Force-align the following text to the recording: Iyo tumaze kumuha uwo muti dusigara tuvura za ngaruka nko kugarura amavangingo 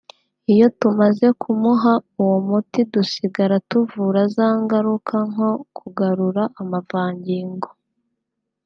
Iyo 0.53 0.67
tumaze 0.79 1.27
kumuha 1.41 1.93
uwo 2.21 2.37
muti 2.47 2.79
dusigara 2.93 3.55
tuvura 3.69 4.21
za 4.35 4.47
ngaruka 4.61 5.15
nko 5.31 5.49
kugarura 5.77 6.43
amavangingo 6.61 7.69